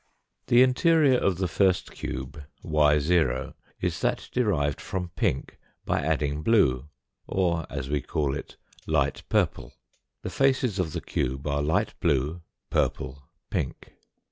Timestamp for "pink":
5.09-5.59, 13.51-13.93